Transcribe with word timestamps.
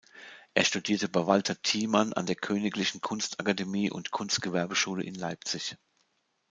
Er 0.55 0.65
studierte 0.65 1.07
bei 1.09 1.27
Walter 1.27 1.61
Tiemann 1.61 2.11
an 2.13 2.25
der 2.25 2.33
Königlichen 2.33 3.01
Kunstakademie 3.01 3.91
und 3.91 4.09
Kunstgewerbeschule 4.09 5.03
in 5.03 5.13
Leipzig. 5.13 5.77